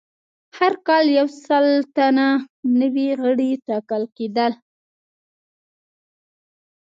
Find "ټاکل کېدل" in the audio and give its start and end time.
3.67-4.51